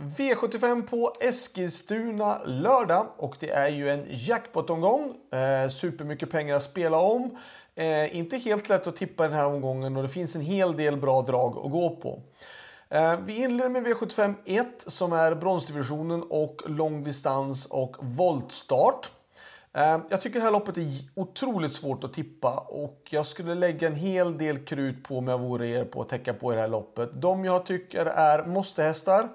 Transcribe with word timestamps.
V75 0.00 0.86
på 0.86 1.12
Eskilstuna 1.20 2.38
lördag 2.44 3.06
och 3.16 3.36
det 3.40 3.50
är 3.50 3.68
ju 3.68 3.90
en 3.90 4.06
jackpot-omgång. 4.08 5.14
Eh, 5.32 5.68
supermycket 5.68 6.30
pengar 6.30 6.56
att 6.56 6.62
spela 6.62 7.00
om. 7.00 7.38
Eh, 7.74 8.16
inte 8.16 8.36
helt 8.36 8.68
lätt 8.68 8.86
att 8.86 8.96
tippa 8.96 9.22
den 9.22 9.32
här 9.32 9.46
omgången 9.46 9.96
och 9.96 10.02
det 10.02 10.08
finns 10.08 10.36
en 10.36 10.40
hel 10.40 10.76
del 10.76 10.96
bra 10.96 11.22
drag 11.22 11.58
att 11.64 11.70
gå 11.70 11.96
på. 11.96 12.22
Eh, 12.88 13.18
vi 13.24 13.42
inleder 13.42 13.70
med 13.70 13.86
V75 13.86 14.34
1 14.44 14.84
som 14.86 15.12
är 15.12 15.34
bronsdivisionen 15.34 16.22
och 16.22 16.62
långdistans 16.66 17.66
och 17.66 17.96
voltstart. 18.00 19.10
Eh, 19.74 19.98
jag 20.10 20.20
tycker 20.20 20.38
det 20.38 20.44
här 20.44 20.52
loppet 20.52 20.76
är 20.76 20.88
otroligt 21.14 21.72
svårt 21.72 22.04
att 22.04 22.12
tippa 22.12 22.66
och 22.68 23.08
jag 23.10 23.26
skulle 23.26 23.54
lägga 23.54 23.88
en 23.88 23.94
hel 23.94 24.38
del 24.38 24.58
krut 24.58 25.04
på 25.04 25.18
om 25.18 25.28
jag 25.28 25.38
vore 25.38 25.68
er 25.68 25.84
på 25.84 26.00
att 26.00 26.08
täcka 26.08 26.34
på 26.34 26.52
i 26.52 26.54
det 26.54 26.60
här 26.60 26.68
loppet. 26.68 27.10
De 27.22 27.44
jag 27.44 27.66
tycker 27.66 28.06
är 28.06 28.46
måstehästar 28.46 29.28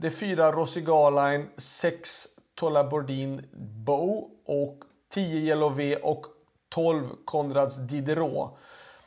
det 0.00 0.06
är 0.06 0.10
fyra 0.10 0.52
Rossi 0.52 0.80
Garline, 0.80 1.48
sex 1.56 2.26
Tolabordin 2.54 3.42
Bow 3.86 4.30
och 4.46 4.78
10 5.12 5.40
Yellow 5.40 5.76
V 5.76 5.96
och 5.96 6.26
12 6.68 7.08
Konrads 7.24 7.76
Diderot. 7.76 8.58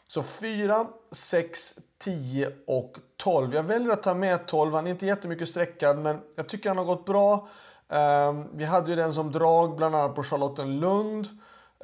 Så 0.07 0.23
4, 0.23 0.87
6, 1.11 1.79
10 1.99 2.51
och 2.67 2.97
12. 3.17 3.53
Jag 3.53 3.63
väljer 3.63 3.93
att 3.93 4.03
ta 4.03 4.13
med 4.13 4.47
12. 4.47 4.73
Han 4.73 4.87
är 4.87 4.91
inte 4.91 5.05
jättemycket 5.05 5.49
sträckad, 5.49 5.97
men 5.97 6.19
jag 6.35 6.49
tycker 6.49 6.69
han 6.69 6.77
har 6.77 6.85
gått 6.85 7.05
bra. 7.05 7.47
Um, 7.87 8.49
vi 8.53 8.63
hade 8.63 8.89
ju 8.89 8.95
den 8.95 9.13
som 9.13 9.31
drag 9.31 9.75
bland 9.75 9.95
annat 9.95 10.15
på 10.15 10.23
Charlottenlund. 10.23 11.27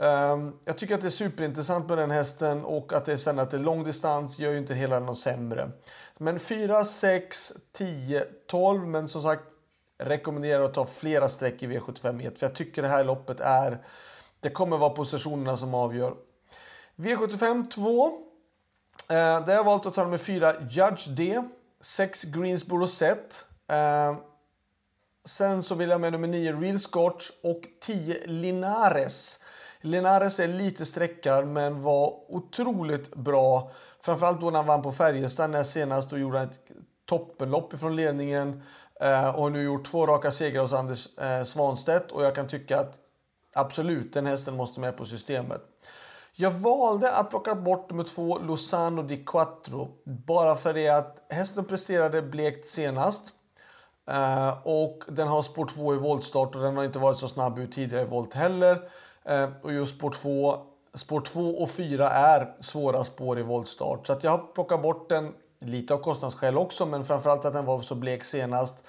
Um, 0.02 0.60
jag 0.66 0.78
tycker 0.78 0.96
att 0.96 1.02
det 1.02 1.08
är 1.08 1.10
superintressant 1.10 1.90
med 1.90 1.98
den 1.98 2.12
hästen 2.12 2.66
och 2.66 2.94
att 2.94 3.06
det 3.06 3.14
är 3.14 3.18
sen 3.18 3.40
att 3.40 3.52
det 3.52 3.58
är 3.58 3.62
lång 3.62 3.84
distans 3.84 4.40
gör 4.40 4.52
ju 4.52 4.58
inte 4.58 4.76
hela 4.76 5.00
något 5.00 5.18
sämre. 5.18 5.72
Men 6.18 6.40
4, 6.40 6.86
6, 6.86 7.54
10, 7.72 8.24
12. 8.48 8.88
Men 8.88 9.08
som 9.08 9.22
sagt 9.22 9.44
rekommenderar 9.98 10.64
att 10.64 10.74
ta 10.74 10.86
flera 10.86 11.30
streck 11.30 11.64
i 11.64 11.68
V75 11.68 12.28
1. 12.28 12.40
För 12.40 12.46
jag 12.46 12.56
tycker 12.56 12.82
det 12.82 12.88
här 12.88 13.04
loppet 13.04 13.40
är... 13.40 13.78
Det 14.40 14.50
kommer 14.50 14.78
vara 14.78 14.90
positionerna 14.90 15.58
som 15.58 15.74
avgör. 15.74 16.14
V75 16.96 17.70
2. 17.70 18.06
Eh, 18.08 18.14
där 19.08 19.46
har 19.46 19.54
jag 19.54 19.64
valt 19.64 19.86
att 19.86 19.94
ta 19.94 20.04
nummer 20.04 20.18
4 20.18 20.54
Judge 20.70 21.10
D. 21.10 21.44
6 21.82 22.24
Greensboro 22.24 22.88
Set. 22.88 23.46
Eh, 23.72 24.18
sen 25.26 25.64
så 25.64 25.76
vill 25.76 25.90
jag 25.90 26.02
med 26.02 26.12
nummer 26.12 26.28
9 26.28 26.54
Real 26.54 26.80
Scotch 26.80 27.30
och 27.44 27.62
10 27.82 28.18
Linares. 28.26 29.40
Linares 29.82 30.40
är 30.40 30.48
lite 30.48 30.86
sträckad 30.86 31.48
men 31.48 31.82
var 31.82 32.14
otroligt 32.28 33.16
bra. 33.16 33.72
Framförallt 34.00 34.42
då 34.42 34.50
när 34.50 34.60
han 34.60 34.68
vann 34.68 34.82
på 34.82 34.92
Färjestad 34.92 35.50
när 35.50 35.64
senast 35.64 36.14
och 36.14 36.20
gjorde 36.20 36.40
ett 36.40 36.72
toppenlopp 37.06 37.74
ifrån 37.74 37.96
ledningen. 37.96 38.64
Eh, 39.02 39.36
och 39.36 39.44
har 39.44 39.50
nu 39.50 39.64
gjort 39.64 39.86
två 39.86 40.06
raka 40.06 40.32
segrar 40.32 40.62
hos 40.62 40.74
Anders 40.74 41.18
eh, 41.18 41.44
Svanstedt 41.44 42.12
och 42.12 42.24
jag 42.24 42.36
kan 42.36 42.48
tycka 42.48 42.80
att 42.80 42.96
absolut, 43.56 44.14
den 44.14 44.26
hästen 44.26 44.56
måste 44.56 44.80
med 44.80 44.98
på 44.98 45.06
systemet. 45.06 45.62
Jag 46.36 46.52
valde 46.52 47.12
att 47.12 47.30
plocka 47.30 47.56
bort 47.56 47.90
nummer 47.90 48.04
två 48.04 48.40
Lozano 48.40 49.04
di 49.04 49.18
Quattro 49.26 49.90
bara 50.06 50.56
för 50.56 50.74
det 50.74 50.90
att 50.90 51.26
hästen 51.30 51.66
presterade 51.66 52.22
blekt 52.22 52.68
senast. 52.68 53.24
Eh, 54.10 54.58
och 54.64 55.04
den 55.08 55.28
har 55.28 55.42
spår 55.42 55.66
2 55.66 55.94
i 55.96 55.98
voltstart 55.98 56.56
och 56.56 56.62
den 56.62 56.78
har 56.78 56.84
inte 56.84 57.00
varit 57.00 57.20
så 57.20 57.28
snabb 57.28 57.60
ut 57.60 57.72
tidigare 57.72 58.04
i 58.04 58.08
volt 58.08 58.34
heller. 58.34 58.90
Eh, 59.26 59.50
och 59.62 59.74
just 59.74 59.96
spår 59.96 60.12
2, 60.12 60.66
spår 60.94 61.22
2 61.22 61.42
och 61.42 61.70
4 61.70 62.10
är 62.10 62.56
svåra 62.60 63.04
spår 63.04 63.40
i 63.40 63.42
voltstart. 63.42 64.08
Så 64.08 64.14
att 64.14 64.24
jag 64.24 64.32
har 64.32 64.54
plockat 64.54 64.82
bort 64.82 65.10
den 65.10 65.34
lite 65.60 65.94
av 65.94 65.98
kostnadsskäl 65.98 66.58
också, 66.58 66.86
men 66.86 67.06
framförallt 67.06 67.46
att 67.46 67.54
den 67.54 67.66
var 67.66 67.82
så 67.82 67.96
blek 67.96 68.24
senast. 68.24 68.84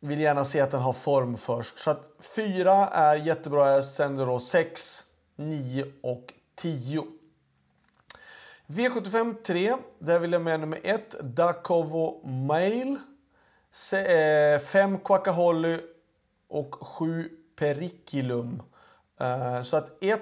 Vill 0.00 0.20
gärna 0.20 0.44
se 0.44 0.60
att 0.60 0.70
den 0.70 0.80
har 0.80 0.92
form 0.92 1.36
först. 1.36 1.78
Så 1.78 1.90
att 1.90 2.08
4 2.36 2.72
är 2.88 3.16
jättebra 3.16 3.64
häst, 3.64 3.94
sen 3.94 4.16
då 4.16 4.40
6, 4.40 5.04
9 5.36 5.84
och 6.02 6.32
10. 6.54 7.02
V75 8.66 9.42
3, 9.42 9.76
där 9.98 10.18
vill 10.18 10.32
jag 10.32 10.42
med 10.42 10.60
nummer 10.60 10.80
1, 10.82 11.16
Dakovo 11.20 12.26
Mail. 12.28 12.98
5 13.72 14.94
eh, 14.94 15.00
Quackaholly 15.00 15.78
och 16.48 16.74
7 16.86 17.30
Periculum. 17.56 18.62
Eh, 19.20 19.62
så 19.62 19.76
att 19.76 20.02
1, 20.04 20.20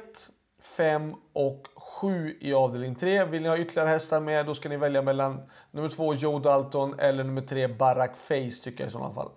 5 0.76 1.14
och 1.32 1.66
7 1.76 2.36
i 2.40 2.54
avdelning 2.54 2.94
3. 2.94 3.24
Vill 3.24 3.42
ni 3.42 3.48
ha 3.48 3.58
ytterligare 3.58 3.88
hästar 3.88 4.20
med 4.20 4.46
då 4.46 4.54
ska 4.54 4.68
ni 4.68 4.76
välja 4.76 5.02
mellan 5.02 5.40
nummer 5.70 5.88
2 5.88 6.14
Joe 6.14 6.38
Dalton 6.38 6.98
eller 6.98 7.24
nummer 7.24 7.42
3 7.42 7.68
Barack 7.68 8.16
Face 8.16 8.62
tycker 8.64 8.80
jag 8.80 8.88
i 8.88 8.92
sådana 8.92 9.14
fall. 9.14 9.28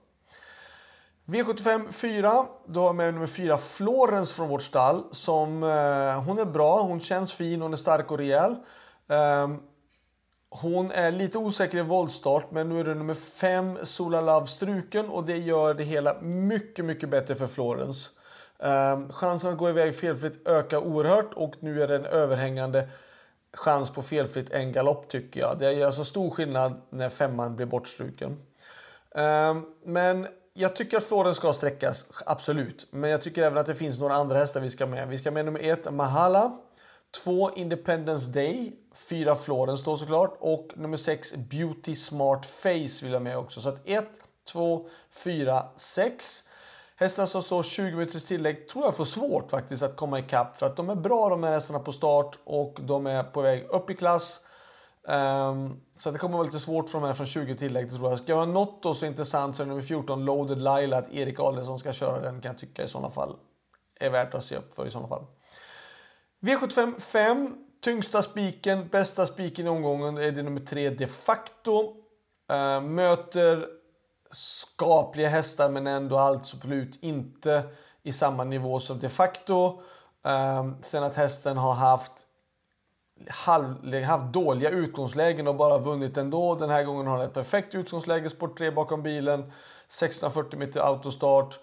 V75 1.26 1.92
4, 1.92 2.46
då 2.68 2.80
har 2.80 2.88
jag 2.88 2.96
med 2.96 3.14
nummer 3.14 3.28
4 3.28 3.58
Florence 3.58 4.36
från 4.36 4.48
vårt 4.48 4.62
stall. 4.62 5.04
Som, 5.12 5.64
eh, 5.64 6.24
hon 6.24 6.40
är 6.40 6.46
bra, 6.46 6.82
hon 6.82 7.00
känns 7.00 7.34
fin, 7.34 7.62
hon 7.62 7.74
är 7.74 7.78
stark 7.78 8.12
och 8.12 8.18
rejäl. 8.18 8.56
Eh, 9.10 9.48
hon 10.50 10.92
är 10.92 11.12
lite 11.12 11.38
osäker 11.38 11.78
i 11.78 11.82
voltstart, 11.82 12.52
men 12.52 12.70
nu 12.70 12.80
är 12.80 12.84
det 12.84 12.96
nummer 12.96 13.14
5 13.14 13.78
Sola 13.84 14.22
Love 14.22 14.48
struken 14.48 15.10
och 15.10 15.24
det 15.24 15.38
gör 15.38 15.74
det 15.74 15.84
hela 15.84 16.22
mycket, 16.22 16.86
mycket 16.86 17.10
bättre 17.10 17.36
för 17.36 17.48
Florence. 17.48 18.10
Ehm, 18.62 19.10
chansen 19.10 19.52
att 19.52 19.58
gå 19.58 19.70
iväg 19.70 19.96
felfritt 19.96 20.48
ökar 20.48 20.78
oerhört 20.78 21.34
och 21.34 21.56
nu 21.60 21.84
är 21.84 21.88
det 21.88 21.96
en 21.96 22.06
överhängande 22.06 22.88
chans 23.54 23.90
på 23.90 24.02
felfritt 24.02 24.50
en 24.50 24.72
galopp 24.72 25.08
tycker 25.08 25.40
jag. 25.40 25.60
Det 25.60 25.68
är 25.68 25.86
alltså 25.86 26.04
stor 26.04 26.30
skillnad 26.30 26.82
när 26.90 27.10
femman 27.10 27.56
blir 27.56 27.66
bortstruken. 27.66 28.40
Ehm, 29.16 29.66
men 29.86 30.28
jag 30.54 30.76
tycker 30.76 30.98
att 30.98 31.04
Florens 31.04 31.38
ska 31.38 31.54
sträckas, 31.54 32.06
absolut. 32.26 32.88
Men 32.92 33.10
jag 33.10 33.22
tycker 33.22 33.44
även 33.44 33.58
att 33.58 33.66
det 33.66 33.76
finns 33.76 34.00
några 34.00 34.14
andra 34.14 34.38
hästar 34.38 34.62
vi 34.62 34.70
ska 34.70 34.86
med. 34.86 35.08
Vi 35.08 35.18
ska 35.18 35.32
med 35.32 35.46
nummer 35.46 35.60
ett, 35.64 35.94
Mahala. 35.94 36.58
Två, 37.24 37.52
Independence 37.56 38.32
Day. 38.32 38.72
Fyra, 38.96 39.36
Florens 39.36 39.84
då 39.84 39.98
såklart. 39.98 40.38
Och 40.40 40.68
nummer 40.76 40.98
sex, 40.98 41.34
Beauty 41.36 41.96
Smart 41.96 42.46
Face 42.46 43.04
vill 43.04 43.12
jag 43.12 43.22
med 43.22 43.38
också. 43.38 43.62
Så 43.62 43.70
att 43.70 43.88
ett, 43.90 44.12
två, 44.46 44.90
fyra, 45.12 45.66
sex. 45.78 46.44
Hästar 47.02 47.26
som 47.26 47.44
står 47.44 47.64
20 47.64 47.96
meters 47.96 48.24
tillägg 48.24 48.68
tror 48.68 48.86
jag 48.86 48.96
får 48.96 49.06
svårt 49.06 49.52
faktiskt 49.52 49.84
att 49.84 49.96
komma 49.96 50.20
ikapp. 50.20 50.56
För 50.56 50.66
att 50.66 50.76
de 50.76 50.90
är 50.90 50.96
bra 50.96 51.30
de 51.30 51.44
här 51.44 51.52
hästarna 51.52 51.80
på 51.80 51.92
start 51.92 52.40
och 52.44 52.78
de 52.82 53.08
är 53.08 53.24
på 53.24 53.42
väg 53.42 53.68
upp 53.70 53.90
i 53.90 53.96
klass. 53.96 54.46
Um, 55.08 55.82
så 55.98 56.12
det 56.12 56.20
kommer 56.20 56.38
vara 56.38 56.46
lite 56.46 56.60
svårt 56.60 56.90
för 56.90 57.00
de 57.00 57.08
här 57.08 57.14
från 57.14 57.26
20 57.26 57.56
tillägg 57.56 57.90
tror 57.90 58.10
jag. 58.10 58.20
Ska 58.20 58.28
det 58.28 58.34
vara 58.34 58.46
något 58.46 58.84
då 58.84 58.94
så 58.94 59.06
intressant 59.06 59.56
så 59.56 59.62
är 59.62 59.66
det 59.66 59.70
nummer 59.70 59.82
14 59.82 60.26
Loaded 60.26 60.58
Laila 60.58 60.98
att 60.98 61.14
Erik 61.14 61.40
Adelsson 61.40 61.80
ska 61.80 61.94
köra 61.94 62.22
den 62.22 62.42
kan 62.42 62.50
jag 62.50 62.58
tycka 62.58 62.84
i 62.84 62.88
sådana 62.88 63.10
fall. 63.10 63.36
Är 64.00 64.10
värt 64.10 64.34
att 64.34 64.44
se 64.44 64.56
upp 64.56 64.74
för 64.74 64.88
i 64.88 64.92
sådana 64.92 65.08
fall. 65.08 65.26
V75 66.42 67.00
5. 67.00 67.56
Tyngsta 67.84 68.22
spiken, 68.22 68.88
bästa 68.88 69.26
spiken 69.26 69.66
i 69.66 69.70
omgången 69.70 70.18
är 70.18 70.32
det 70.32 70.44
nummer 70.44 70.62
3 70.62 70.90
de 70.90 71.08
facto. 71.08 71.96
Uh, 72.52 72.82
möter 72.82 73.81
skapliga 74.32 75.30
hästar 75.30 75.70
men 75.70 75.88
ändå 75.88 76.18
absolut 76.18 77.04
inte 77.04 77.64
i 78.04 78.14
samma 78.14 78.44
nivå 78.44 78.80
som 78.80 79.00
de 79.00 79.10
facto. 79.10 79.82
Ehm, 80.26 80.76
sen 80.82 81.04
att 81.04 81.16
hästen 81.16 81.58
har 81.58 81.74
haft 81.74 82.12
halv, 83.30 84.04
haft 84.04 84.34
dåliga 84.34 84.70
utgångslägen 84.70 85.48
och 85.48 85.56
bara 85.56 85.78
vunnit 85.78 86.18
ändå. 86.18 86.56
Den 86.56 86.70
här 86.70 86.84
gången 86.84 87.08
har 87.08 87.18
han 87.18 87.26
ett 87.26 87.34
perfekt 87.34 87.76
utgångsläge, 87.76 88.30
sport 88.30 88.58
3 88.58 88.72
bakom 88.72 89.04
bilen, 89.04 89.52
640 89.88 90.60
meter 90.60 90.80
autostart. 90.80 91.60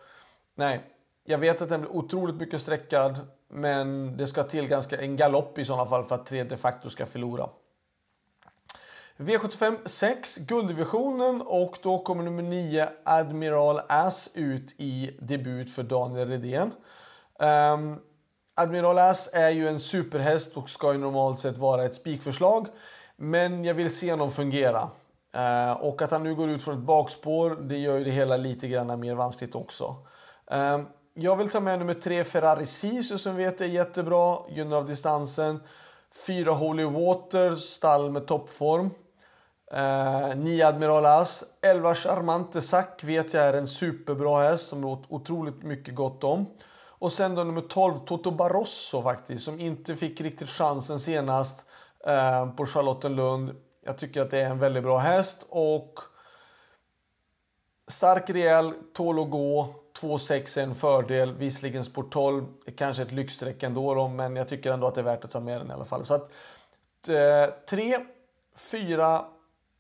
Nej, 0.55 0.81
jag 1.25 1.39
vet 1.39 1.63
att 1.63 1.69
den 1.69 1.81
blir 1.81 1.97
otroligt 1.97 2.37
mycket 2.37 2.61
sträckad, 2.61 3.21
men 3.51 4.17
det 4.17 4.27
ska 4.27 4.43
till 4.43 4.69
ganska 4.69 5.01
en 5.01 5.17
galopp 5.17 5.59
i 5.59 5.65
sådana 5.65 5.87
fall 5.87 6.05
för 6.05 6.15
att 6.15 6.27
3 6.27 6.45
de 6.45 6.57
facto 6.57 6.91
ska 6.91 7.07
förlora. 7.07 7.49
V75 9.19 9.77
6, 9.85 10.39
gulddivisionen 10.39 11.41
och 11.41 11.79
då 11.83 11.99
kommer 11.99 12.25
nummer 12.25 12.43
9 12.43 12.89
Admiral 13.05 13.81
Ass 13.89 14.31
ut 14.35 14.75
i 14.77 15.17
debut 15.21 15.75
för 15.75 15.83
Daniel 15.83 16.29
Redén. 16.29 16.73
Um, 17.75 18.01
Admiral 18.55 18.99
Ass 18.99 19.31
är 19.33 19.51
ju 19.51 19.69
en 19.69 19.81
superhäst 19.81 20.57
och 20.57 20.71
ska 20.71 20.93
ju 20.93 20.99
normalt 20.99 21.39
sett 21.39 21.59
vara 21.59 21.85
ett 21.85 21.95
spikförslag. 21.95 22.67
Men 23.17 23.65
jag 23.65 23.75
vill 23.75 23.91
se 23.91 24.11
honom 24.11 24.31
fungera. 24.31 24.91
Uh, 25.37 25.73
och 25.73 26.03
att 26.03 26.11
han 26.11 26.23
nu 26.23 26.35
går 26.35 26.51
ut 26.51 26.63
från 26.63 26.79
ett 26.79 26.85
bakspår, 26.85 27.51
det 27.51 27.79
gör 27.79 27.99
ju 27.99 28.05
det 28.05 28.11
hela 28.11 28.37
lite 28.37 28.69
grann 28.69 29.01
mer 29.01 29.15
vanskligt 29.15 29.55
också. 29.55 29.97
Um, 30.47 30.87
jag 31.15 31.37
vill 31.37 31.51
ta 31.51 31.61
med 31.61 31.79
nummer 31.79 31.95
3, 31.95 32.25
Ferrari 32.25 32.67
Sisu 32.67 33.19
som 33.19 33.37
vet 33.37 33.61
är 33.61 33.67
jättebra, 33.67 34.39
gynnar 34.49 34.77
av 34.77 34.87
distansen. 34.87 35.61
4 36.27 36.53
Holy 36.53 36.85
Water, 36.85 37.57
stall 37.57 38.11
med 38.11 38.27
toppform. 38.27 38.91
Eh, 39.73 40.37
9 40.37 40.67
Admiral 40.67 41.07
As. 41.07 41.45
11 41.63 41.95
Charmante 41.95 42.63
Sack 42.63 43.05
vet 43.05 43.35
jag 43.35 43.45
är 43.45 43.53
en 43.53 43.67
superbra 43.67 44.43
häst 44.43 44.69
som 44.69 44.83
låter 44.83 45.13
otroligt 45.13 45.63
mycket 45.63 45.95
gott 45.95 46.25
om. 46.25 46.47
Och 47.01 47.13
sen 47.13 47.35
då 47.35 47.45
nummer 47.45 47.61
12, 47.61 47.95
Toto 47.95 48.31
Barroso 48.31 49.03
faktiskt, 49.03 49.45
som 49.45 49.61
inte 49.61 49.97
fick 49.97 50.21
riktigt 50.21 50.49
chansen 50.49 50.99
senast 50.99 51.65
eh, 52.07 52.51
på 52.51 52.67
Charlottenlund. 52.67 53.51
Jag 53.85 53.99
tycker 53.99 54.23
att 54.23 54.31
det 54.31 54.39
är 54.39 54.51
en 54.51 54.59
väldigt 54.59 54.83
bra 54.83 54.99
häst 54.99 55.47
och 55.51 56.01
Stark, 57.89 58.31
rejäl, 58.31 58.73
tål 58.95 59.23
att 59.23 59.31
gå. 59.31 59.75
2,6 60.01 60.59
är 60.59 60.63
en 60.63 60.75
fördel. 60.75 61.35
Visserligen 61.35 61.85
sport 61.85 62.13
12 62.13 62.45
är 62.67 62.73
kanske 62.73 63.03
ett 63.03 63.13
lyxstreck 63.13 63.63
ändå, 63.63 63.95
då, 63.95 64.09
men 64.09 64.37
jag 64.37 64.49
tycker 64.49 64.73
ändå 64.73 64.87
att 64.87 64.95
det 64.95 65.01
är 65.01 65.05
värt 65.05 65.25
att 65.25 65.31
ta 65.31 65.41
med 65.41 65.61
den 65.61 65.71
i 65.71 65.73
alla 65.73 65.85
fall. 65.85 66.05
Så 66.05 66.15
att 66.15 66.29
eh, 67.09 67.55
3, 67.71 67.99
4, 68.71 69.25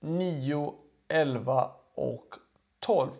9, 0.00 0.74
11 1.08 1.70
och 1.94 2.26
12. 2.80 3.10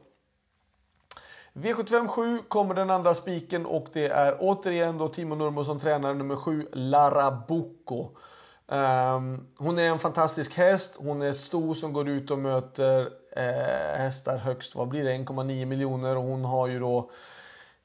V757 1.53 2.39
kommer 2.49 2.75
den 2.75 2.91
andra 2.91 3.15
spiken 3.15 3.67
och 3.67 3.87
det 3.93 4.07
är 4.07 4.37
återigen 4.41 4.99
då 4.99 5.09
Timo 5.09 5.35
Nurmo 5.35 5.65
som 5.65 5.81
tränar 5.81 6.15
nummer 6.15 6.37
7, 6.37 6.67
Lara 6.73 7.31
Bucco. 7.49 8.17
Um, 8.67 8.79
ehm, 8.79 9.47
hon 9.57 9.79
är 9.79 9.91
en 9.91 9.99
fantastisk 9.99 10.57
häst. 10.57 10.97
Hon 10.99 11.23
är 11.23 11.33
stor 11.33 11.75
som 11.75 11.93
går 11.93 12.09
ut 12.09 12.31
och 12.31 12.39
möter 12.39 13.11
eh, 13.37 13.99
hästar 13.99 14.39
högst, 14.39 14.75
vad 14.75 14.89
blir 14.89 15.05
det, 15.05 15.11
1,9 15.11 15.65
miljoner 15.65 16.17
och 16.17 16.23
hon 16.23 16.45
har 16.45 16.69
ju 16.69 16.81
då 16.81 17.11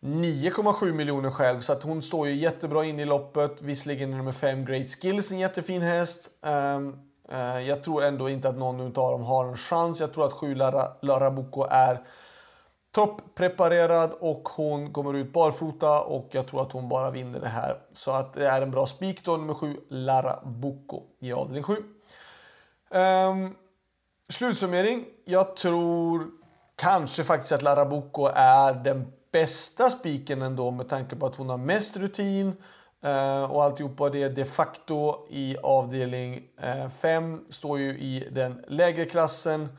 9,7 0.02 0.94
miljoner 0.94 1.32
själv 1.32 1.60
så 1.60 1.74
att 1.74 1.84
hon 1.84 2.02
står 2.02 2.28
ju 2.28 2.36
jättebra 2.36 2.86
in 2.86 3.00
i 3.00 3.06
loppet. 3.06 3.62
Visserligen 3.62 4.14
är 4.14 4.18
nummer 4.18 4.32
5 4.32 4.66
Great 4.66 4.90
Skills 4.90 5.32
en 5.32 5.40
jättefin 5.40 5.82
häst. 5.82 6.30
Um, 6.42 7.00
Eh, 7.30 7.60
jag 7.60 7.84
tror 7.84 8.04
ändå 8.04 8.30
inte 8.30 8.50
att 8.50 8.58
någon 8.58 8.82
av 8.82 8.92
dem 8.92 9.24
har 9.24 9.48
en 9.48 9.58
chans. 9.58 10.00
Jag 10.00 10.14
tror 10.14 10.26
att 10.26 10.34
7 10.34 10.56
Larabuco 11.02 11.68
är 11.70 12.02
toppreparerad 12.92 14.12
och 14.20 14.50
hon 14.50 14.94
kommer 14.94 15.14
ut 15.14 15.34
barfota 15.34 16.02
och 16.02 16.28
jag 16.32 16.48
tror 16.48 16.62
att 16.62 16.72
hon 16.72 16.90
bara 16.90 17.12
vinner 17.12 17.40
det 17.40 17.48
här. 17.48 17.78
Så 17.92 18.12
att 18.12 18.34
det 18.34 18.48
är 18.48 18.62
en 18.62 18.72
bra 18.72 18.86
spik 18.86 19.26
då, 19.26 19.38
nummer 19.38 19.54
7, 19.54 19.78
Larabuco 19.90 21.02
i 21.20 21.34
avdelning 21.34 21.64
7. 21.64 21.74
Um, 21.74 21.82
ehm, 22.92 23.56
slutsummering. 24.30 25.06
Jag 25.26 25.56
tror 25.56 26.28
kanske 26.76 27.24
faktiskt 27.24 27.52
att 27.52 27.62
Larabuco 27.62 28.26
är 28.36 28.74
den 28.74 29.12
bästa 29.32 29.90
spiken 29.90 30.42
ändå 30.42 30.72
med 30.72 30.90
tanke 30.90 31.16
på 31.16 31.26
att 31.26 31.36
hon 31.36 31.50
har 31.50 31.58
mest 31.58 31.98
rutin 31.98 32.56
Eh, 33.04 33.52
och 33.52 33.64
alltihopa 33.64 34.10
det 34.10 34.30
de 34.30 34.46
facto 34.46 35.28
i 35.30 35.58
avdelning 35.64 36.48
eh, 36.62 36.90
5 36.90 37.46
står 37.50 37.80
ju 37.80 37.90
i 37.90 38.28
den 38.32 38.64
lägre 38.68 39.06
klassen 39.06 39.78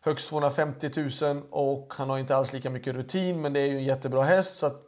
högst 0.00 0.28
250 0.28 0.90
000 1.22 1.42
och 1.50 1.94
han 1.96 2.10
har 2.10 2.18
inte 2.18 2.36
alls 2.36 2.52
lika 2.52 2.70
mycket 2.70 2.94
rutin 2.94 3.40
men 3.40 3.52
det 3.52 3.60
är 3.60 3.66
ju 3.66 3.76
en 3.76 3.84
jättebra 3.84 4.22
häst 4.22 4.54
så 4.54 4.66
att 4.66 4.82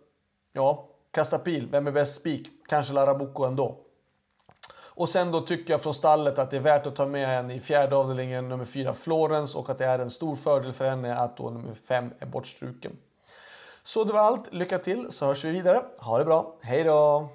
ja, 0.53 0.89
kasta 1.11 1.39
pil. 1.39 1.69
Vem 1.71 1.87
är 1.87 1.93
bäst 1.93 2.15
spik? 2.15 2.49
Kanske 2.69 2.95
Larabuco 2.95 3.45
ändå. 3.45 3.79
Och 4.97 5.09
sen 5.09 5.33
då 5.33 5.41
tycker 5.41 5.73
jag 5.73 5.83
från 5.83 5.95
stallet 5.95 6.39
att 6.39 6.51
det 6.51 6.57
är 6.57 6.61
värt 6.61 6.87
att 6.87 6.97
ta 6.97 7.07
med 7.07 7.29
henne 7.29 7.55
i 7.55 7.61
fjärde 7.61 7.97
avdelningen, 7.97 8.49
nummer 8.49 8.65
fyra 8.65 8.93
Florence 8.93 9.59
och 9.59 9.71
att 9.71 9.79
det 9.79 9.87
är 9.87 9.99
en 9.99 10.11
stor 10.11 10.37
fördel 10.37 10.73
för 10.73 10.85
henne 10.85 11.17
att 11.17 11.37
då 11.37 11.51
nummer 11.51 11.75
fem 11.75 12.11
är 12.19 12.27
bortstruken. 12.27 12.97
Så 13.83 14.05
det 14.05 14.13
var 14.13 14.21
allt. 14.21 14.53
Lycka 14.53 14.79
till 14.79 15.11
så 15.11 15.27
hörs 15.27 15.45
vi 15.45 15.51
vidare. 15.51 15.83
Ha 15.99 16.19
det 16.19 16.25
bra. 16.25 16.57
Hej 16.63 16.85
då! 16.85 17.29